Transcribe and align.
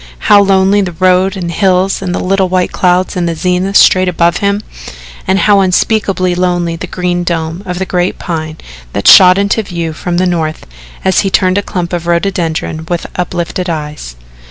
How 0.31 0.41
lonely 0.41 0.81
the 0.81 0.93
road 0.93 1.37
and 1.37 1.51
hills 1.51 2.01
and 2.01 2.11
the 2.11 2.17
little 2.19 2.49
white 2.49 2.71
clouds 2.71 3.15
in 3.15 3.27
the 3.27 3.35
zenith 3.35 3.77
straight 3.77 4.07
above 4.09 4.37
him 4.37 4.63
and 5.27 5.37
how 5.37 5.59
unspeakably 5.59 6.33
lonely 6.33 6.75
the 6.75 6.87
green 6.87 7.23
dome 7.23 7.61
of 7.67 7.77
the 7.77 7.85
great 7.85 8.17
Pine 8.17 8.57
that 8.93 9.07
shot 9.07 9.37
into 9.37 9.61
view 9.61 9.93
from 9.93 10.17
the 10.17 10.25
north 10.25 10.65
as 11.05 11.19
he 11.19 11.29
turned 11.29 11.59
a 11.59 11.61
clump 11.61 11.93
of 11.93 12.07
rhododendron 12.07 12.87
with 12.89 13.05
uplifted 13.15 13.69
eyes. 13.69 14.15